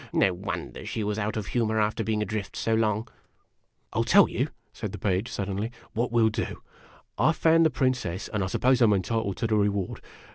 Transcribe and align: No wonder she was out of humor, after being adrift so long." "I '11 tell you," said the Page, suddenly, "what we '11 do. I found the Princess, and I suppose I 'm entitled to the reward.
No 0.11 0.33
wonder 0.33 0.83
she 0.83 1.03
was 1.03 1.19
out 1.19 1.37
of 1.37 1.45
humor, 1.45 1.79
after 1.79 2.03
being 2.03 2.23
adrift 2.23 2.55
so 2.55 2.73
long." 2.73 3.07
"I 3.93 3.97
'11 3.97 4.11
tell 4.11 4.27
you," 4.27 4.47
said 4.73 4.93
the 4.93 4.97
Page, 4.97 5.29
suddenly, 5.31 5.69
"what 5.93 6.11
we 6.11 6.21
'11 6.23 6.43
do. 6.55 6.63
I 7.19 7.31
found 7.33 7.67
the 7.67 7.69
Princess, 7.69 8.27
and 8.27 8.43
I 8.43 8.47
suppose 8.47 8.81
I 8.81 8.85
'm 8.85 8.93
entitled 8.93 9.37
to 9.37 9.45
the 9.45 9.57
reward. 9.57 10.01